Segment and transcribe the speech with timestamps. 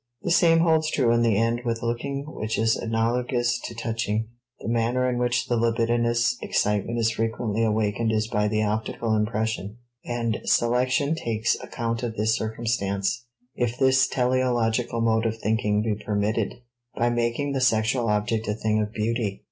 [0.23, 4.29] The same holds true in the end with looking which is analogous to touching.
[4.59, 9.77] The manner in which the libidinous excitement is frequently awakened is by the optical impression,
[10.03, 16.63] and selection takes account of this circumstance if this teleological mode of thinking be permitted
[16.95, 19.39] by making the sexual object a thing of beauty.